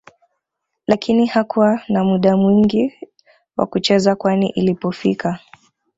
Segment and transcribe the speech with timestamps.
[0.87, 2.93] lakini hakuwa na muda mwingi
[3.57, 5.39] wa kucheza kwani ilipofika